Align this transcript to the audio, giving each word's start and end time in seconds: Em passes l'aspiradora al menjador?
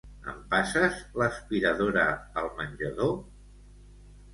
Em 0.31 0.37
passes 0.53 0.97
l'aspiradora 1.23 2.09
al 2.45 2.51
menjador? 2.59 3.17